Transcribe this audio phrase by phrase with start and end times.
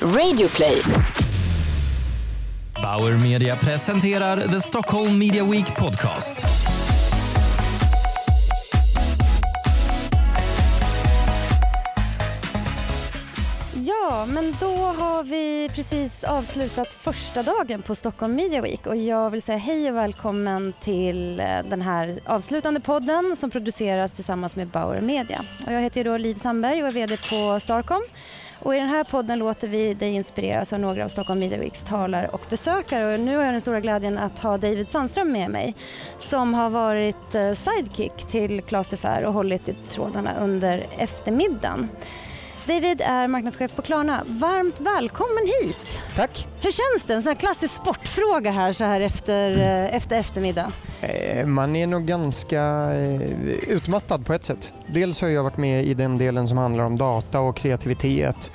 [0.00, 0.82] Radioplay.
[2.82, 6.44] Bauer Media presenterar The Stockholm Media Week Podcast.
[14.16, 19.30] Ja, men då har vi precis avslutat första dagen på Stockholm Media Week och jag
[19.30, 24.68] vill säga hej och välkommen till eh, den här avslutande podden som produceras tillsammans med
[24.68, 25.44] Bauer Media.
[25.66, 28.02] Och jag heter då Liv Sandberg och är VD på Starcom.
[28.62, 31.84] Och I den här podden låter vi dig inspireras av några av Stockholm Media Weeks
[31.84, 33.14] talare och besökare.
[33.14, 35.74] Och nu har jag den stora glädjen att ha David Sandström med mig
[36.18, 41.88] som har varit eh, sidekick till Klas de Fer och hållit i trådarna under eftermiddagen.
[42.66, 44.22] David är marknadschef på Klarna.
[44.26, 46.02] Varmt välkommen hit!
[46.16, 46.46] Tack.
[46.62, 47.14] Hur känns det?
[47.14, 50.72] En sån här klassisk sportfråga här så här efter, eh, efter eftermiddag.
[51.00, 52.60] Eh, Man är nog ganska
[52.94, 53.20] eh,
[53.68, 54.72] utmattad på ett sätt.
[54.86, 58.50] Dels har jag varit med i den delen som handlar om data och kreativitet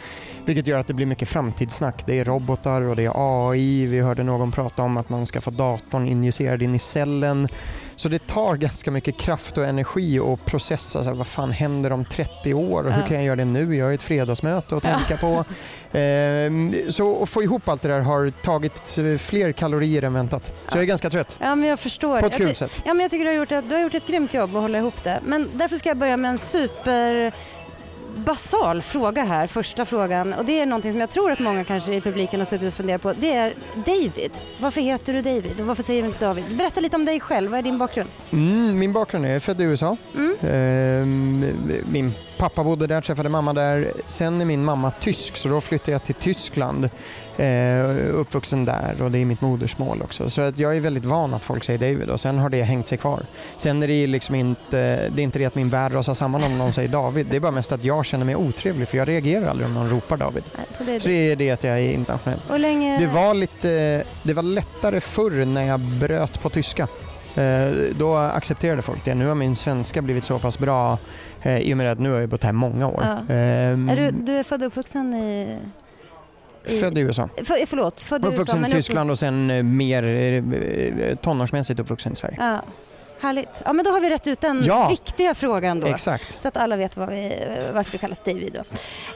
[0.45, 2.03] vilket gör att det blir mycket framtidssnack.
[2.05, 3.11] Det är robotar och det är
[3.49, 3.85] AI.
[3.85, 7.47] Vi hörde någon prata om att man ska få datorn injicerad in i cellen.
[8.01, 11.03] Så det tar ganska mycket kraft och energi att processa.
[11.03, 13.07] Så här, vad fan händer om 30 år och hur Ja.
[13.07, 13.75] kan jag göra det nu?
[13.75, 15.45] Jag har ett fredagsmöte att tänka på.
[15.97, 20.45] Ehm, så att få ihop allt det där har tagit fler kalorier än väntat.
[20.67, 21.37] Så jag är ganska trött.
[21.41, 22.19] Ja, men jag förstår.
[22.19, 22.81] På ett kul sätt.
[22.85, 24.61] Ja, men jag tycker du har, gjort ett, du har gjort ett grymt jobb att
[24.61, 25.19] hålla ihop det.
[25.25, 27.33] Men därför ska jag börja med en super
[28.15, 30.33] basal fråga här, första frågan.
[30.33, 32.73] Och det är någonting som jag tror att många kanske i publiken har suttit och
[32.73, 33.13] funderat på.
[33.13, 33.53] Det är
[33.85, 34.31] David.
[34.59, 36.43] Varför heter du David och varför säger du inte David?
[36.57, 37.51] Berätta lite om dig själv.
[37.51, 38.09] Vad är din bakgrund?
[38.31, 39.97] Mm, min bakgrund är jag är född i USA.
[40.15, 40.35] Mm.
[40.41, 41.45] Ehm,
[41.91, 43.91] min pappa bodde där, träffade mamma där.
[44.07, 46.89] Sen är min mamma tysk så då flyttade jag till Tyskland.
[47.39, 50.29] Uh, uppvuxen där och det är mitt modersmål också.
[50.29, 52.87] Så att jag är väldigt van att folk säger David och sen har det hängt
[52.87, 53.21] sig kvar.
[53.57, 56.57] Sen är det liksom inte, det är inte det att min värld rasar samman om
[56.57, 57.27] någon säger David.
[57.29, 59.89] Det är bara mest att jag känner mig otrevlig för jag reagerar aldrig om någon
[59.89, 60.43] ropar David.
[60.77, 62.61] Så det är Så det är det att jag är internationell.
[62.61, 62.99] Länge...
[62.99, 66.87] Det var, lite, det var lättare förr när jag bröt på tyska.
[67.37, 69.13] Eh, Då accepterade folk det.
[69.15, 70.97] Nu har min svenska blivit så pass bra
[71.41, 73.03] eh, i och med att nu har jag bott här många år.
[73.03, 73.33] Ja.
[73.35, 75.57] Ehm, Är du, du är född och uppvuxen i...
[76.65, 77.29] i Född i USA.
[77.37, 78.33] För, förlåt, född i USA.
[78.33, 82.35] Uppvuxen i Tyskland och sen eh, mer eh, tonårsmässigt uppvuxen i Sverige.
[82.39, 82.61] Ja,
[83.21, 83.61] härligt.
[83.65, 84.87] Ja, men då har vi rätt ut den Ja.
[84.89, 85.87] viktiga frågan då.
[85.87, 86.41] Exakt.
[86.41, 87.01] Så att alla vet vi,
[87.73, 88.53] varför du kallas David.
[88.53, 88.59] Då.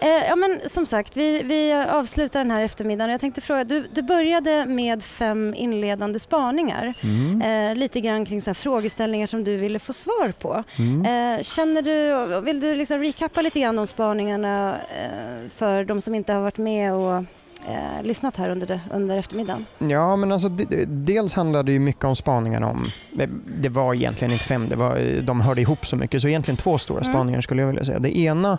[0.08, 3.12] Eh, ja, men som sagt, vi, vi avslutar den här eftermiddagen.
[3.12, 6.94] Jag tänkte fråga, du, du började med fem inledande spaningar.
[7.04, 7.42] Mm.
[7.72, 10.64] Eh, lite grann kring så här frågeställningar som du ville få svar på.
[10.80, 11.06] Mm.
[11.40, 16.16] Eh, känner du, vill du liksom recappa lite grann om spaningarna eh, för de som
[16.16, 17.24] inte har varit med och
[17.68, 19.66] eh, lyssnat här under, det, under eftermiddagen?
[19.78, 24.32] Ja, men alltså, de- dels handlade ju mycket om spaningarna om, det- det var egentligen
[24.32, 27.14] inte fem, det var, de hörde ihop så mycket, så egentligen två stora Mm.
[27.14, 28.00] spaningar skulle jag vilja säga.
[28.00, 28.58] Det ena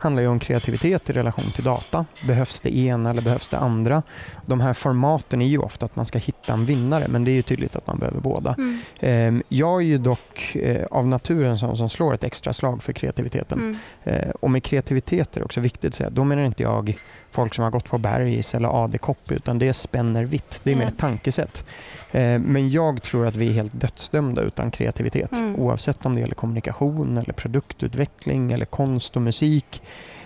[0.00, 2.04] handlar ju om kreativitet i relation till data.
[2.26, 4.02] Behövs det ena eller behövs det andra?
[4.46, 7.34] De här formaten är ju ofta att man ska hitta en vinnare, men det är
[7.34, 8.54] ju tydligt att man behöver båda.
[8.58, 8.78] Mm.
[9.00, 12.92] Ehm, Jag är ju dock eh, av naturen sån som slår ett extra slag för
[12.92, 13.58] kreativiteten.
[13.58, 13.76] Mm.
[14.04, 16.98] Eh, Och med kreativitet är det också viktigt att säga, då menar inte jag
[17.30, 20.60] folk som har gått på Bergis eller AD-copy utan det spänner vitt.
[20.64, 21.64] Det är mer ett tankesätt.
[22.12, 25.32] Eh, Men jag tror att vi är helt dödsdömda utan kreativitet.
[25.32, 25.56] Mm.
[25.56, 29.82] Oavsett om det gäller kommunikation eller produktutveckling eller konst och musik.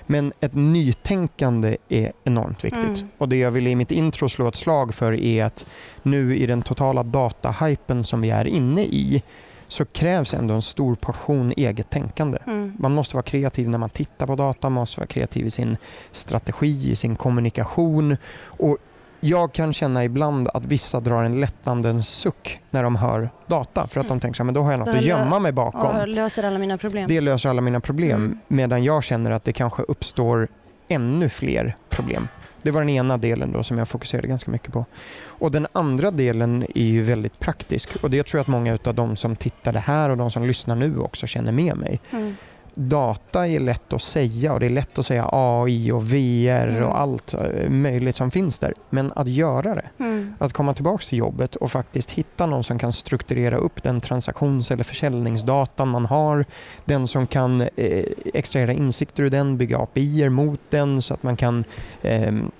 [0.06, 2.98] Men ett nytänkande är enormt viktigt.
[2.98, 3.08] Mm.
[3.18, 5.66] Och det jag ville i mitt intro slå ett slag för är att
[6.02, 9.22] nu i den totala datahypen som vi är inne i
[9.72, 12.38] så krävs ändå en stor portion eget tänkande.
[12.46, 12.72] Mm.
[12.78, 15.76] Man måste vara kreativ när man tittar på data, man måste vara kreativ i sin
[16.12, 18.16] strategi, i sin kommunikation.
[18.44, 18.76] Och
[19.20, 24.00] jag kan känna ibland att vissa drar en lättnadens suck när de hör data för
[24.00, 24.98] att de tänker så här, men då har jag något Mm.
[24.98, 26.06] Att gömma mig bakom.
[26.08, 27.08] löser alla mina problem.
[27.08, 28.38] Det löser alla mina problem Mm.
[28.48, 30.48] medan jag känner att det kanske uppstår
[30.88, 32.28] ännu fler problem.
[32.62, 34.84] Det var den ena delen då som jag fokuserade ganska mycket på.
[35.24, 38.94] Och den andra delen är ju väldigt praktisk och det tror jag att många av
[38.94, 42.00] de som tittar det här och de som lyssnar nu också känner med mig.
[42.10, 42.36] Mm.
[42.74, 46.84] Data är lätt att säga och det är lätt att säga AI och VR Mm.
[46.84, 48.74] och allt eh, möjligt som finns där.
[48.90, 50.34] Men att göra det, Mm.
[50.38, 54.70] att komma tillbaka till jobbet och faktiskt hitta någon som kan strukturera upp den transaktions
[54.70, 56.44] eller försäljningsdatan man har.
[56.84, 58.04] Den som kan eh,
[58.34, 61.64] extrahera insikter ur den, bygga API mot den så att man kan
[62.02, 62.50] ehm,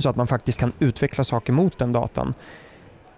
[0.00, 2.34] så att man faktiskt kan utveckla saker mot den datan.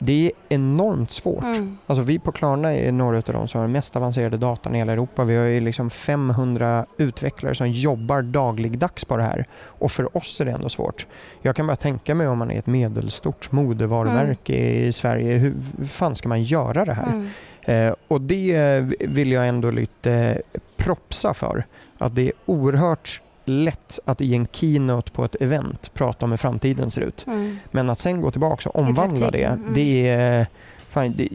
[0.05, 1.45] Det är enormt svårt.
[1.45, 1.79] Mm.
[1.87, 4.79] Alltså vi på Klarna är några av de som har den mest avancerade datan i
[4.79, 5.25] hela Europa.
[5.25, 9.45] Vi har ju liksom 500 utvecklare som jobbar dagligdags på det här.
[9.53, 11.07] Och för oss är det ändå svårt.
[11.43, 15.39] Jag kan bara tänka mig om man är ett medelstort modevarumärke i Sverige.
[15.39, 17.13] Hur fan ska man göra det här?
[17.13, 17.29] Mm.
[17.63, 20.43] Eh, och det vill jag ändå lite
[20.77, 21.65] propsa för.
[21.99, 26.39] Att det är oerhört lätt att i en keynote på ett event prata om hur
[26.39, 27.27] framtiden ser ut.
[27.27, 27.59] Mm.
[27.71, 29.75] Men att sen gå tillbaka och omvandla det, mm.
[29.75, 30.47] det är...
[30.89, 31.29] Fan, det,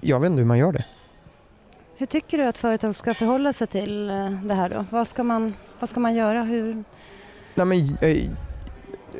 [0.00, 0.84] jag vet inte hur man gör det.
[1.96, 4.84] Hur tycker du att företag ska förhålla sig till eh, det här då?
[4.90, 6.42] Vad ska man, vad ska man göra?
[6.42, 6.84] Hur?
[7.54, 8.30] Nej, men, eh,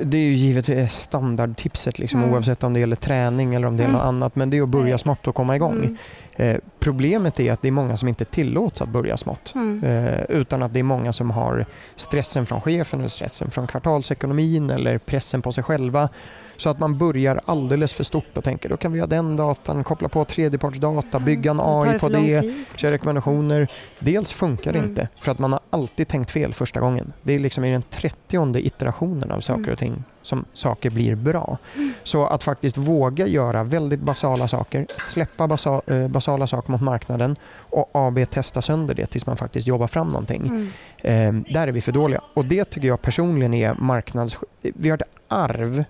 [0.03, 2.35] det är ju givetvis standardtipset liksom, Mm.
[2.35, 3.97] oavsett om det gäller träning eller om det är Mm.
[3.99, 4.37] något annat.
[4.37, 5.77] Men det är att börja smått och komma igång.
[5.85, 5.97] Mm.
[6.37, 9.53] Eh, problemet är att det är många som inte tillåts att börja smått.
[9.55, 9.85] Mm.
[9.85, 11.67] Eh, utan att det är många som har
[11.97, 16.09] stressen från chefen eller stressen från kvartalsekonomin eller pressen på sig själva.
[16.57, 19.85] Så att man börjar alldeles för stort och tänker då kan vi ha den datan,
[19.85, 23.69] koppla på tredjepartsdata, bygga en tar AI det på det, köra rekommendationer.
[23.99, 24.91] Dels funkar det Mm.
[24.91, 27.13] inte för att man har alltid tänkt fel första gången.
[27.23, 29.73] Det är liksom i den trettionde iterationen av saker Mm.
[29.73, 31.59] och ting som saker blir bra.
[31.75, 31.93] Mm.
[32.03, 37.37] Så att faktiskt våga göra väldigt basala saker, släppa basa, eh, basala saker mot marknaden
[37.55, 40.71] och AB-testa sönder det tills man faktiskt jobbar fram någonting.
[41.03, 41.45] Mm.
[41.47, 42.21] Eh, där är vi för dåliga.
[42.35, 44.37] Och det tycker jag personligen är marknads...
[44.63, 45.85] Vi har ett arv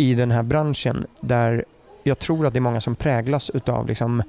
[0.00, 1.64] i den här branschen där
[2.02, 4.22] jag tror att det är många som präglas utav liksom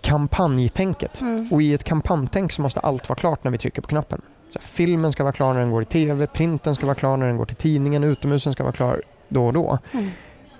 [0.00, 1.20] kampanjtänket.
[1.20, 1.52] Mm.
[1.52, 4.22] Och i ett kampanjtänk så måste allt vara klart när vi trycker på knappen.
[4.52, 7.26] Så filmen ska vara klar när den går i TV, printen ska vara klar när
[7.26, 9.78] den går till tidningen, utomhusen ska vara klar då och då.
[9.92, 10.10] Mm.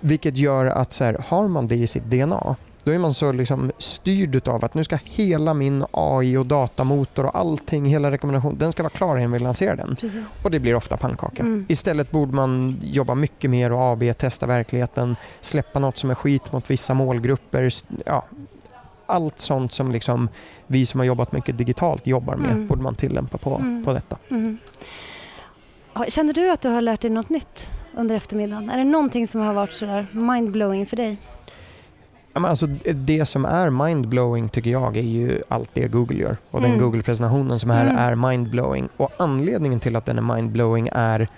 [0.00, 3.32] Vilket gör att så här, har man det i sitt DNA då är man så
[3.32, 8.58] liksom styrd av att nu ska hela min AI och datamotor och allting, hela rekommendationen,
[8.58, 9.96] den ska vara klar innan vi lanserar den.
[9.96, 10.24] Precis.
[10.42, 11.42] Och det blir ofta pannkaka.
[11.42, 11.66] Mm.
[11.68, 16.70] Istället borde man jobba mycket mer och AB-testa verkligheten, släppa något som är skit mot
[16.70, 17.70] vissa målgrupper.
[18.06, 18.24] Ja,
[19.06, 20.28] allt sånt som liksom
[20.66, 22.66] vi som har jobbat mycket digitalt jobbar med Mm.
[22.66, 23.84] borde man tillämpa på, Mm.
[23.84, 24.16] på detta.
[24.30, 24.58] Mm.
[26.08, 28.70] Känner du att du har lärt dig något nytt under eftermiddagen?
[28.70, 31.16] Är det någonting som har varit sådär mindblowing för dig?
[32.32, 36.36] Ja, men alltså, det som är mindblowing tycker jag är ju allt det Google gör.
[36.50, 36.82] Och den Mm.
[36.84, 37.96] Google-presentationen som här Mm.
[37.96, 38.88] är mindblowing.
[38.96, 41.28] Och anledningen till att den är mindblowing är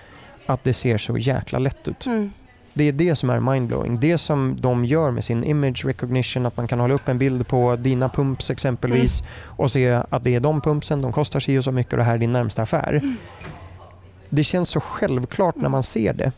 [0.46, 2.06] att det ser så jäkla lätt ut.
[2.06, 2.31] Mm.
[2.75, 4.00] Det är det som är mindblowing.
[4.00, 7.46] Det som de gör med sin image recognition, att man kan hålla upp en bild
[7.48, 11.64] på dina pumps exempelvis och se att det är de pumpsen, de kostar sig och
[11.64, 12.92] så mycket och det här är din närmsta affär.
[13.02, 13.16] Mm.
[14.28, 16.32] Det känns så självklart när man ser det.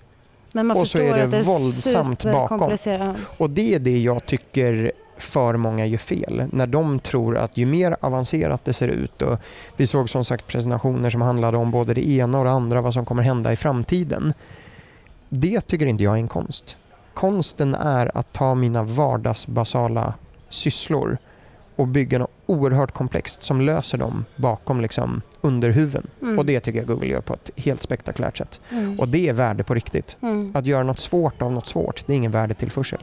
[0.55, 2.77] Men man Och så är det det våldsamt bakom.
[3.39, 6.45] Och det är det jag tycker för många gör fel.
[6.53, 9.39] När de tror att ju mer avancerat det ser ut och
[9.77, 12.95] vi såg som sagt presentationer som handlade om både det ena och det andra, vad
[12.95, 14.35] som kommer hända i framtiden.
[15.29, 16.77] Det tycker inte jag är en konst.
[17.15, 20.15] Konsten är att ta mina vardagsbasala
[20.49, 21.19] sysslor
[21.77, 26.07] och bygga något oerhört komplext som löser dem bakom liksom underhuven.
[26.23, 26.39] Mm.
[26.39, 28.61] Och det tycker jag Google gör på ett helt spektakulärt sätt.
[28.71, 29.01] Mm.
[29.01, 30.17] Och det är värde på riktigt.
[30.21, 30.57] Mm.
[30.57, 33.01] Att göra något svårt av något svårt, det är ingen värdetillförsel.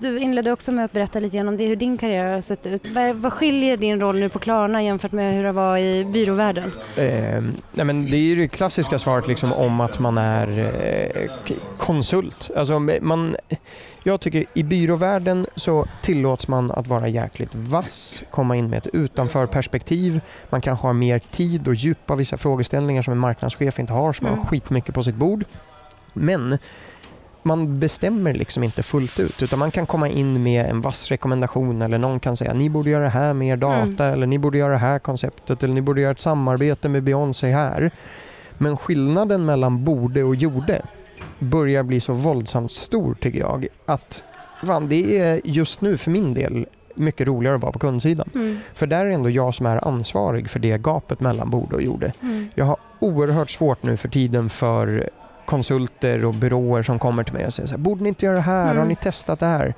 [0.00, 2.66] Du inledde också med att berätta lite grann om det, hur din karriär har sett
[2.66, 2.86] ut.
[2.86, 6.72] Vad, vad skiljer din roll nu på Klarna jämfört med hur det var i byråvärlden?
[6.96, 7.42] Eh,
[7.72, 11.30] nej men det är ju det klassiska svaret liksom om att man är eh,
[11.76, 12.50] konsult.
[12.56, 13.36] Alltså man,
[14.02, 18.86] jag tycker i byråvärlden så tillåts man att vara jäkligt vass, komma in med ett
[18.92, 20.20] utanförperspektiv.
[20.50, 24.26] Man kanske har mer tid och djupa vissa frågeställningar som en marknadschef inte har, som
[24.26, 24.38] Mm.
[24.38, 25.44] har skitmycket på sitt bord.
[26.12, 26.58] Men
[27.42, 31.82] man bestämmer liksom inte fullt ut utan man kan komma in med en vass rekommendation
[31.82, 34.58] eller någon kan säga ni borde göra det här med er data eller ni borde
[34.58, 37.90] göra det här konceptet eller ni borde göra ett samarbete med Beyoncé här.
[38.58, 40.82] Men skillnaden mellan borde och gjorde
[41.40, 44.24] börjar bli så våldsamt stor tycker jag att
[44.66, 48.28] fan, det är just nu för min del mycket roligare att vara på kundsidan.
[48.34, 48.58] Mm.
[48.74, 51.82] För där är det ändå jag som är ansvarig för det gapet mellan borde och
[51.82, 52.12] gjorde.
[52.22, 52.48] Mm.
[52.54, 55.10] Jag har oerhört svårt nu för tiden för
[55.44, 58.36] konsulter och byråer som kommer till mig och säger så här, borde ni inte göra
[58.36, 58.64] det här?
[58.66, 58.88] Har Mm.
[58.88, 59.74] ni testat det här?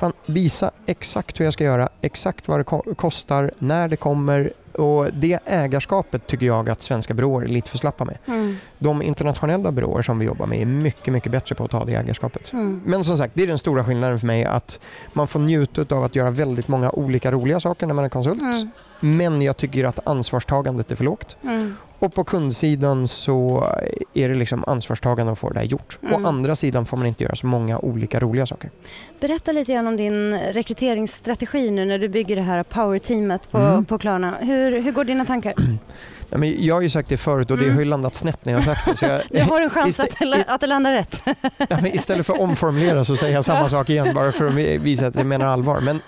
[0.00, 4.52] Fan, visa exakt hur jag ska göra, exakt vad det ko- kostar, när det kommer
[4.78, 8.18] och det ägarskapet tycker jag att svenska byråer är lite för slappa med.
[8.26, 8.56] Mm.
[8.78, 11.94] De internationella byråer som vi jobbar med är mycket, mycket bättre på att ta det
[11.94, 12.52] ägarskapet.
[12.52, 12.80] Mm.
[12.84, 14.80] Men som sagt, det är den stora skillnaden för mig att
[15.12, 18.40] man får njuta av att göra väldigt många olika roliga saker när man är konsult.
[18.40, 18.70] Mm.
[19.00, 21.36] Men jag tycker att ansvarstagandet är för lågt.
[22.00, 23.66] Och på kundsidan så
[24.14, 25.98] är det liksom ansvarstagande att få det här gjort.
[26.02, 26.24] Mm.
[26.24, 28.70] Å andra sidan får man inte göra så många olika roliga saker.
[29.20, 33.84] Berätta lite grann om din rekryteringsstrategi nu när du bygger det här power-teamet på, Mm.
[33.84, 34.34] på Klarna.
[34.40, 35.54] Hur, hur går dina tankar?
[36.30, 37.74] Men jag har ju sagt det förut och det Mm.
[37.76, 38.96] har ju landat snett när jag har sagt det.
[38.96, 41.20] Så jag, Jag har en chans att, det- att det landar rätt.
[41.68, 45.06] Ja, istället för att omformulera så säger jag samma sak igen bara för att visa
[45.06, 45.80] att jag menar allvar.
[45.80, 46.00] Men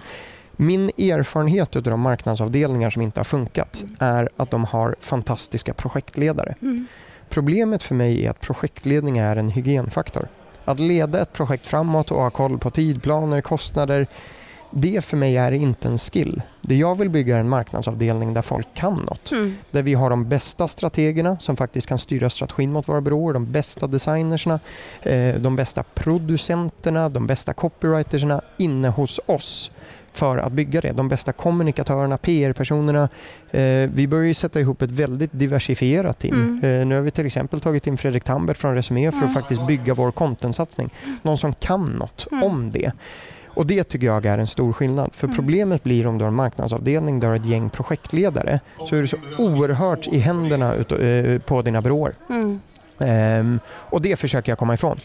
[0.60, 6.54] min erfarenhet av de marknadsavdelningar som inte har funkat är att de har fantastiska projektledare.
[6.62, 6.86] Mm.
[7.28, 10.28] Problemet för mig är att projektledning är en hygienfaktor.
[10.64, 14.06] Att leda ett projekt framåt och ha koll på tidplaner, kostnader,
[14.70, 16.42] det för mig är inte en skill.
[16.62, 19.32] Det jag vill bygga är en marknadsavdelning där folk kan något.
[19.32, 19.56] Mm.
[19.70, 23.52] Där vi har de bästa strategerna som faktiskt kan styra strategin mot våra byråer, de
[23.52, 24.60] bästa designerserna,
[25.02, 29.70] eh, de bästa producenterna, de bästa copywriterserna inne hos oss
[30.12, 30.92] för att bygga det.
[30.92, 33.08] De bästa kommunikatörerna, PR-personerna.
[33.50, 36.34] Eh, vi börjar sätta ihop ett väldigt diversifierat team.
[36.62, 36.80] Mm.
[36.80, 39.28] Eh, nu har vi till exempel tagit in Fredrik Tambert från Resumé för Mm.
[39.28, 40.90] att faktiskt bygga vår contentsatsning.
[41.22, 42.44] Någon som kan något Mm.
[42.44, 42.92] om det.
[43.60, 45.14] Och Det tycker jag är en stor skillnad.
[45.14, 45.36] För Mm.
[45.36, 49.06] problemet blir om du har en marknadsavdelning, du har ett gäng projektledare, så är du
[49.06, 52.14] så oerhört i händerna eh, på dina byråer.
[52.30, 52.60] Mm.
[52.98, 54.96] Ehm, och det försöker jag komma ifrån.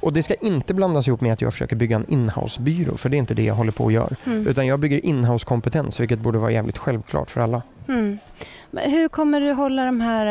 [0.00, 3.16] Och det ska inte blandas ihop med att jag försöker bygga en inhouse-byrå, för det
[3.16, 4.16] är inte det jag håller på att göra.
[4.26, 4.46] Mm.
[4.46, 7.62] Utan jag bygger inhouse-kompetens, vilket borde vara jävligt självklart för alla.
[7.88, 8.18] Mm.
[8.72, 10.26] Hur kommer du hålla de här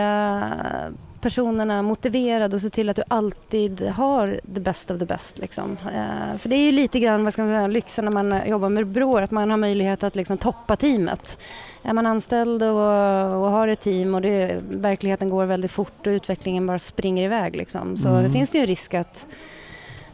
[0.87, 0.93] äh,
[1.24, 5.38] personerna motiverade och se till att du alltid har the best of the best?
[5.38, 5.77] Liksom?
[5.86, 8.70] Eh, för det är ju lite grann vad ska man säga, lyxen när man jobbar
[8.70, 11.38] med byråer, att man har möjlighet att liksom toppa teamet.
[11.84, 16.12] Är man anställd och, och har ett team och det, verkligheten går väldigt fort och
[16.12, 18.34] utvecklingen bara springer iväg liksom, så Mm.
[18.34, 19.25] finns det ju en risk att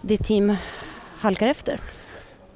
[0.02, 0.56] ditt team
[1.20, 1.80] halkar efter.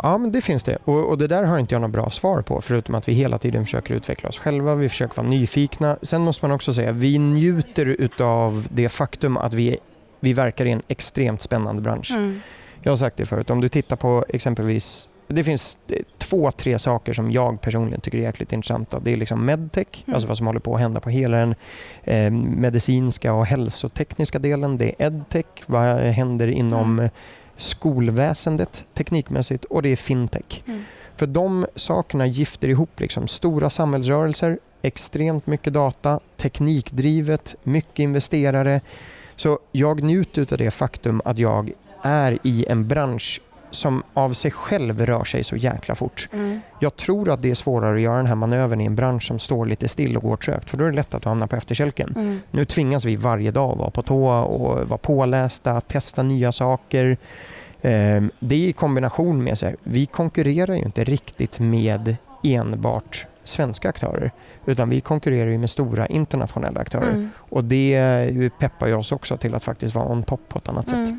[0.04, 0.78] Ja, men det finns det.
[0.86, 3.38] Och, och det där har inte jag något bra svar på, förutom att vi hela
[3.38, 5.98] tiden försöker utveckla oss själva, vi försöker vara nyfikna.
[6.02, 9.78] Sen måste man också säga, vi njuter utav det faktum att vi,
[10.20, 12.12] vi verkar i en extremt spännande bransch.
[12.12, 12.42] Mm.
[12.82, 15.78] Jag har sagt det förut, om du tittar på exempelvis det finns
[16.18, 19.00] två, tre saker som jag personligen tycker är jäkligt intressanta.
[19.00, 20.14] Det är liksom medtech, Mm.
[20.16, 21.56] alltså vad som håller på att hända på hela den
[22.04, 24.78] eh, medicinska och hälsotekniska delen.
[24.78, 27.10] Det är edtech, vad händer inom Mm.
[27.58, 30.64] Skolväsendet teknikmässigt och det är fintech.
[30.68, 30.84] Mm.
[31.16, 38.82] För de sakerna gifter ihop liksom stora samhällsrörelser, extremt mycket data, teknikdrivet, mycket investerare.
[39.36, 43.42] Så jag njuter av det faktum att jag är i en bransch
[43.74, 46.28] som av sig själv rör sig så jäkla fort.
[46.34, 46.60] Mm.
[46.80, 49.40] Jag tror att det är svårare att göra den här manövern i en bransch som
[49.40, 51.56] står lite still och går trögt för då är det lätt att du hamnar på
[51.56, 52.14] efterkälken.
[52.16, 52.40] Mm.
[52.52, 57.18] Nu tvingas vi varje dag vara på tå och vara pålästa, testa nya saker.
[57.82, 63.26] Ehm, Det är i kombination med så här, vi konkurrerar ju inte riktigt med enbart
[63.44, 64.32] svenska aktörer
[64.66, 67.30] utan vi konkurrerar ju med stora internationella aktörer Mm.
[67.38, 70.88] och det peppar ju oss också till att faktiskt vara on top på ett annat
[70.90, 71.10] sätt.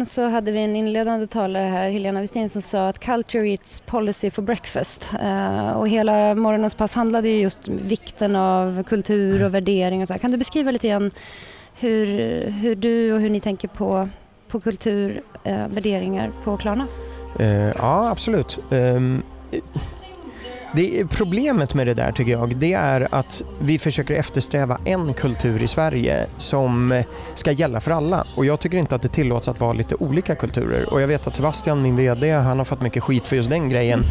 [0.00, 3.80] Morgonen så hade vi en inledande talare här, Helena Westin, som sa att culture eats
[3.86, 5.14] policy for breakfast.
[5.22, 10.08] Eh, och hela morgonens pass handlade ju just om vikten av kultur och värdering och
[10.08, 10.18] så här.
[10.18, 11.10] Kan du beskriva lite grann
[11.80, 12.06] hur,
[12.50, 14.08] hur du och hur ni tänker på,
[14.48, 16.86] på kultur, eh, värderingar på Klarna?
[17.38, 18.58] Eh, ja, absolut.
[18.70, 19.22] Ehm,
[20.74, 25.62] det, problemet med det där tycker jag, det är att vi försöker eftersträva en kultur
[25.62, 27.02] i Sverige som
[27.34, 28.24] ska gälla för alla.
[28.36, 30.92] Och jag tycker inte att det tillåts att vara lite olika kulturer.
[30.92, 33.68] Och jag vet att Sebastian, min VD, han har fått mycket skit för just den
[33.68, 34.02] grejen.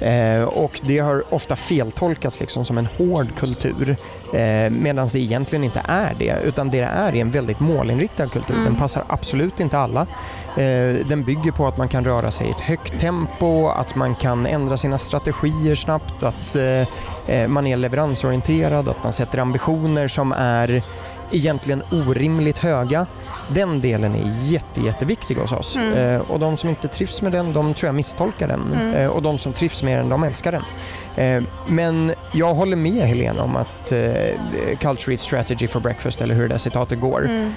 [0.00, 3.96] Eh, och det har ofta feltolkats liksom som en hård kultur.
[4.32, 8.26] Eh, Medan det egentligen inte är det, utan det det är är en väldigt målinriktad
[8.26, 8.54] kultur.
[8.54, 8.76] Den Mm.
[8.78, 10.00] passar absolut inte alla.
[10.56, 14.14] Eh, Den bygger på att man kan röra sig i ett högt tempo, att man
[14.14, 20.08] kan ändra sina strategier snabbt, att eh, eh, man är leveransorienterad, att man sätter ambitioner
[20.08, 20.82] som är
[21.32, 23.06] egentligen orimligt höga.
[23.54, 25.76] Den delen är jätte, jätteviktig hos oss.
[25.76, 25.92] Mm.
[26.14, 28.60] Eh, Och de som inte trivs med den, de tror jag misstolkar den.
[28.80, 28.94] Mm.
[28.94, 30.62] Eh, Och de som trivs med den, de älskar den.
[31.26, 33.98] Eh, Men jag håller med Helena om att eh,
[34.80, 37.52] Culture Eats Strategy for Breakfast, eller hur det där citatet går, Mm.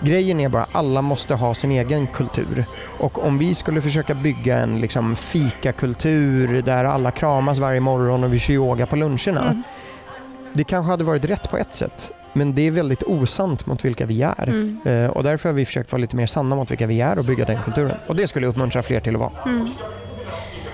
[0.00, 2.64] Grejen är bara att alla måste ha sin egen kultur.
[2.98, 8.34] Och om vi skulle försöka bygga en liksom, fikakultur där alla kramas varje morgon och
[8.34, 9.40] vi kör yoga på luncherna.
[9.42, 9.62] Mm.
[10.52, 14.06] Det kanske hade varit rätt på ett sätt, men det är väldigt osant mot vilka
[14.06, 14.48] vi är.
[14.48, 14.78] Mm.
[14.84, 17.24] Eh, Och därför har vi försökt vara lite mer sanna mot vilka vi är och
[17.24, 17.96] bygga den kulturen.
[18.06, 19.32] Och det skulle jag uppmuntra fler till att vara.
[19.46, 19.68] Mm.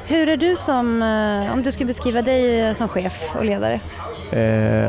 [0.09, 3.81] Hur är du som, eh, om du skulle beskriva dig eh, som chef och ledare?
[4.33, 4.40] Eh,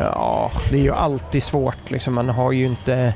[0.01, 1.91] ja, det är ju alltid svårt.
[1.91, 2.13] Liksom.
[2.13, 3.13] Man har ju inte...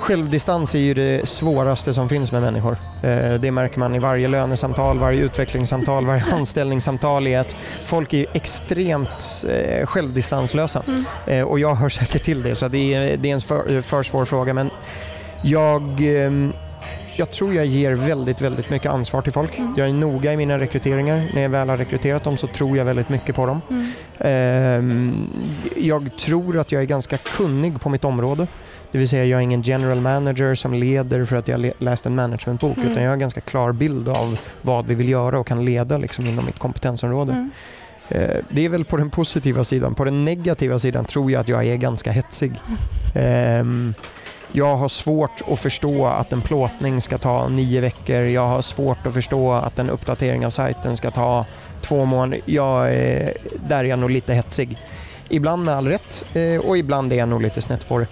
[0.00, 2.76] Självdistans är ju det svåraste som finns med människor.
[3.02, 8.26] Eh, det märker man i varje lönesamtal, varje utvecklingssamtal, varje anställningssamtal är att folk är
[8.32, 10.82] extremt eh, självdistanslösa.
[10.86, 11.04] Mm.
[11.26, 14.02] Eh, och jag hör säkert till det, så det är, det är en för, för
[14.02, 14.54] svår fråga.
[14.54, 14.70] Men
[15.42, 16.52] jag, ehm,
[17.16, 19.58] jag tror jag ger väldigt, väldigt mycket ansvar till folk.
[19.58, 19.74] Mm.
[19.76, 21.22] Jag är noga i mina rekryteringar.
[21.34, 23.60] När jag väl har rekryterat dem så tror jag väldigt mycket på dem.
[23.70, 23.92] Mm.
[24.18, 25.28] Ehm,
[25.76, 28.46] Jag tror att jag är ganska kunnig på mitt område.
[28.92, 32.14] Det vill säga jag är ingen general manager som leder för att jag läst en
[32.14, 32.90] managementbok Mm.
[32.90, 35.98] utan jag har en ganska klar bild av vad vi vill göra och kan leda
[35.98, 37.32] liksom inom mitt kompetensområde.
[37.32, 37.50] Mm.
[38.08, 39.94] Eh, Det är väl på den positiva sidan.
[39.94, 42.52] På den negativa sidan tror jag att jag är ganska hetsig.
[43.14, 43.94] Ehm,
[44.52, 48.16] Jag har svårt att förstå att en plåtning ska ta nio veckor.
[48.16, 51.44] Jag har svårt att förstå att en uppdatering av sajten ska ta
[51.80, 52.40] två månader.
[52.44, 53.28] Jag, eh,
[53.68, 54.78] där är jag nog lite hetsig.
[55.28, 58.06] Ibland med all rätt eh, och ibland är jag nog lite snett på det.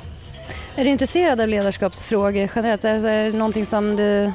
[0.77, 2.85] Är du intresserad av ledarskapsfrågor generellt?
[2.85, 4.33] Alltså, är det någonting som du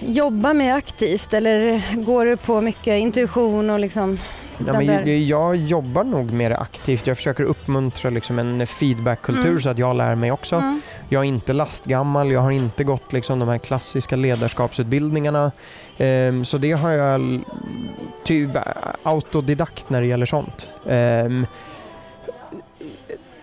[0.00, 4.18] jobbar med aktivt eller går du på mycket intuition och liksom
[4.66, 7.06] Ja, men jag jobbar nog mer aktivt.
[7.06, 9.60] Jag försöker uppmuntra liksom en feedbackkultur mm.
[9.60, 10.56] så att jag lär mig också.
[10.56, 10.80] Mm.
[11.08, 15.52] Jag är inte lastgammal, jag har inte gått liksom de här klassiska ledarskapsutbildningarna.
[15.98, 17.40] Um, så det har jag
[18.24, 18.50] typ
[19.02, 20.68] autodidakt när det gäller sånt.
[20.84, 21.46] Um,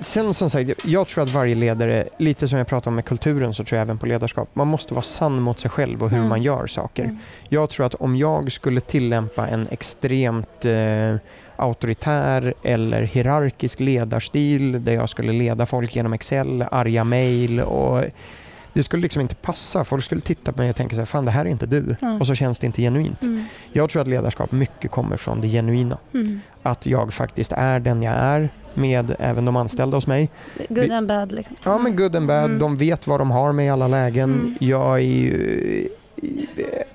[0.02, 3.54] Sen som sagt, jag tror att varje ledare, lite som jag pratade om med kulturen
[3.54, 6.18] så tror jag även på ledarskap, man måste vara sann mot sig själv och hur
[6.18, 6.30] mm.
[6.30, 7.04] man gör saker.
[7.04, 7.18] Mm.
[7.50, 11.16] Jag tror att om jag skulle tillämpa en extremt eh,
[11.56, 18.04] auktoritär eller hierarkisk ledarstil där jag skulle leda folk genom Excel, arga mejl och
[18.74, 19.84] det skulle liksom inte passa.
[19.84, 21.96] Folk skulle titta på mig och tänka så här, fan det här är inte du.
[22.02, 22.22] Mm.
[22.22, 23.22] Och så känns det inte genuint.
[23.24, 23.46] Mm.
[23.72, 25.98] Jag tror att ledarskap mycket kommer från det genuina.
[26.14, 26.40] Mm.
[26.64, 30.30] Att jag faktiskt är den jag är med även de anställda hos mig.
[30.70, 31.32] Good and bad.
[31.32, 31.56] Liksom.
[31.64, 32.46] Ja, men good and bad.
[32.46, 32.60] Mm.
[32.60, 34.34] De vet vad de har med i alla lägen.
[34.34, 34.56] Mm.
[34.60, 35.90] Jag är ju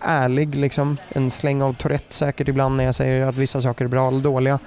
[0.00, 0.96] ärlig, liksom.
[1.08, 4.20] en släng av Tourette säkert ibland när jag säger att vissa saker är bra eller
[4.20, 4.58] dåliga.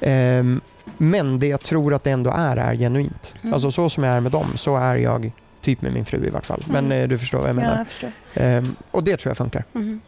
[0.00, 0.60] Um,
[0.98, 3.34] men det jag tror att det ändå är, är genuint.
[3.42, 3.54] Mm.
[3.54, 6.30] Alltså så som jag är med dem, så är jag Typ med min fru i
[6.30, 6.64] vart fall.
[6.68, 6.88] Mm.
[6.88, 7.86] Men eh, du förstår vad jag menar.
[8.02, 9.64] Ja, jag ehm, och det tror jag funkar.
[9.74, 10.00] Mm.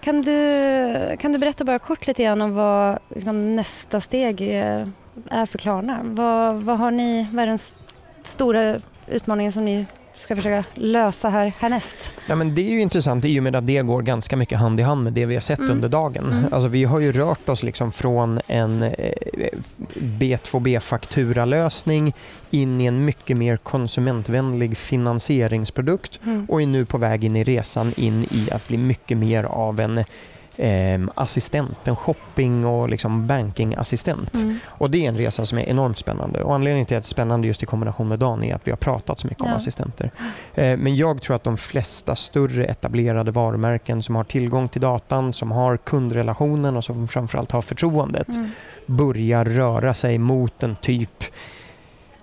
[0.00, 4.92] Kan, du, kan du berätta bara kort lite grann om vad liksom, nästa steg är,
[5.30, 6.00] är för Klarna?
[6.02, 7.58] Vad, vad, har ni, vad är den
[8.22, 8.76] stora
[9.06, 9.86] utmaningen som ni
[10.18, 12.12] ska försöka lösa här härnäst?
[12.26, 14.80] Ja, men det är ju intressant i och med att det går ganska mycket hand
[14.80, 15.70] i hand med det vi har sett mm.
[15.70, 16.32] under dagen.
[16.32, 16.52] Mm.
[16.52, 18.90] Alltså, vi har ju rört oss liksom från en eh,
[19.94, 22.12] B2B-fakturalösning
[22.50, 26.46] in i en mycket mer konsumentvänlig finansieringsprodukt mm.
[26.48, 29.80] och är nu på väg in i resan in i att bli mycket mer av
[29.80, 30.04] en
[30.56, 34.34] eh, assistent, en shopping och liksom bankingassistent.
[34.34, 34.58] Mm.
[34.66, 36.42] Och det är en resa som är enormt spännande.
[36.42, 38.70] Och anledningen till att det är spännande just i kombination med Dan är att vi
[38.70, 39.50] har pratat så mycket ja.
[39.50, 40.10] om assistenter.
[40.54, 45.32] Eh, men jag tror att de flesta större etablerade varumärken som har tillgång till datan,
[45.32, 48.50] som har kundrelationen och som framförallt har förtroendet mm.
[48.86, 51.24] börjar röra sig mot en typ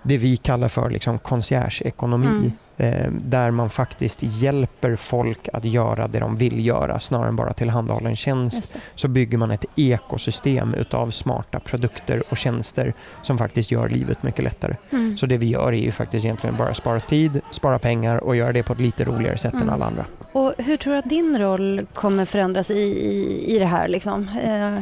[0.03, 2.27] det vi kallar för liksom concierge-ekonomi.
[2.27, 2.51] Mm.
[2.77, 7.53] Eh, där man faktiskt hjälper folk att göra det de vill göra snarare än bara
[7.53, 8.75] tillhandahålla en tjänst.
[8.95, 14.43] Så bygger man ett ekosystem utav smarta produkter och tjänster som faktiskt gör livet mycket
[14.43, 14.75] lättare.
[14.91, 15.17] Mm.
[15.17, 18.53] Så det vi gör är ju faktiskt egentligen bara spara tid, spara pengar och göra
[18.53, 19.67] det på ett lite roligare sätt mm.
[19.67, 20.05] än alla andra.
[20.31, 23.87] Och hur tror du att din roll kommer förändras i, i, i det här?
[23.87, 24.29] Liksom?
[24.43, 24.79] Eh...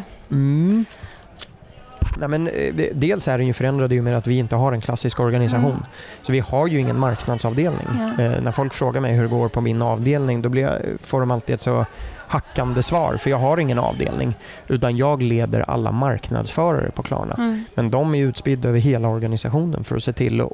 [2.17, 4.73] Nej, men, eh, dels är den ju förändrad i och med att vi inte har
[4.73, 5.71] en klassisk organisation.
[5.71, 5.83] Mm.
[6.21, 7.87] Så vi har ju ingen marknadsavdelning.
[8.17, 8.23] Ja.
[8.23, 11.19] Eh, när folk frågar mig hur det går på min avdelning då blir jag, får
[11.19, 11.85] de alltid ett så
[12.31, 14.33] hackande svar för jag har ingen avdelning
[14.67, 17.35] utan jag leder alla marknadsförare på Klarna.
[17.37, 17.63] Mm.
[17.75, 20.51] Men de är utspridda över hela organisationen för att se till att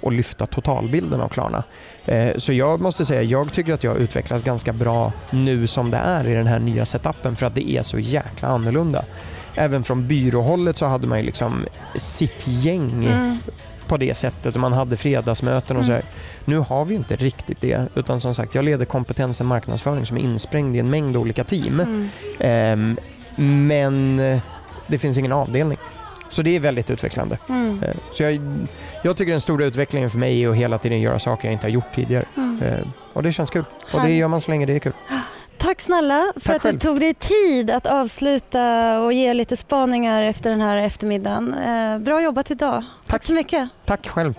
[0.00, 1.64] och lyfta totalbilden av Klarna.
[2.06, 5.96] Eh, så jag måste säga, jag tycker att jag utvecklas ganska bra nu som det
[5.96, 9.04] är i den här nya setupen för att det är så jäkla annorlunda
[9.54, 11.64] även från byråhållet så hade man ju liksom
[11.96, 13.36] sitt gäng mm.
[13.86, 14.56] på det sättet.
[14.56, 16.00] Man hade fredagsmöten och mm.
[16.00, 16.06] så.
[16.44, 20.20] Nu har vi inte riktigt det utan som sagt jag leder kompetensen marknadsföring som är
[20.20, 21.80] insprängd i en mängd olika team.
[21.80, 22.96] Mm.
[23.36, 24.16] Um, men
[24.86, 25.78] det finns ingen avdelning.
[26.34, 27.38] Så det är väldigt utvecklande.
[27.48, 27.82] Mm.
[27.82, 28.40] Ehm, så jag,
[29.02, 31.66] jag, tycker den stora utvecklingen för mig är att hela tiden göra saker jag inte
[31.66, 32.24] har gjort tidigare.
[32.36, 32.62] Mm.
[32.62, 33.64] Ehm, och det känns kul.
[33.92, 34.92] Och det gör man så länge det är kul.
[35.74, 36.78] Tack snälla för Tack att själv.
[36.78, 41.54] du tog dig tid att avsluta och ge lite spaningar efter den här eftermiddagen.
[41.54, 42.74] Eh, bra jobbat idag.
[42.74, 43.68] Tack, Tack så mycket.
[43.84, 44.34] Tack själv.